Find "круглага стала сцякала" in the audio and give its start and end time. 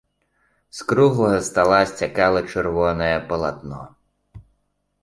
0.91-2.41